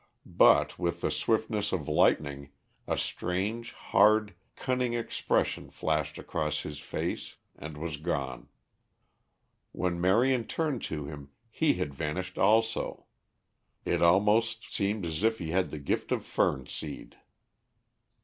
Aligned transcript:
But, 0.25 0.79
with 0.79 1.01
the 1.01 1.11
swiftness 1.11 1.71
of 1.71 1.87
lightning, 1.87 2.49
a 2.87 2.97
strange, 2.97 3.73
hard, 3.73 4.33
cunning 4.55 4.95
expression 4.95 5.69
flashed 5.69 6.17
across 6.17 6.61
his 6.61 6.79
face 6.79 7.35
and 7.55 7.77
was 7.77 7.97
gone. 7.97 8.49
When 9.73 10.01
Marion 10.01 10.47
turned 10.47 10.81
to 10.85 11.05
him 11.05 11.29
he 11.51 11.75
had 11.75 11.93
vanished 11.93 12.39
also. 12.39 13.05
It 13.85 14.01
almost 14.01 14.73
seemed 14.73 15.05
as 15.05 15.21
if 15.21 15.37
he 15.37 15.51
had 15.51 15.69
the 15.69 15.77
gift 15.77 16.11
of 16.11 16.23
fernseed. 16.25 17.17